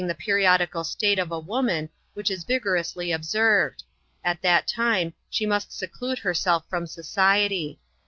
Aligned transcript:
123 0.03 0.25
periodical 0.31 0.83
state 0.83 1.19
of 1.19 1.31
a 1.31 1.37
woman, 1.37 1.87
which 2.15 2.31
is 2.31 2.43
rigorously 2.49 3.11
observed; 3.11 3.83
at 4.23 4.41
that 4.41 4.67
tim^ 4.67 5.13
she 5.29 5.45
must 5.45 5.71
seclude 5.71 6.17
herself 6.17 6.65
from 6.67 6.87
society. 6.87 7.79